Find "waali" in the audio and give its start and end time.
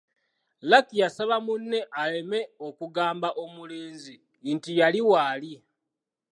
5.09-5.53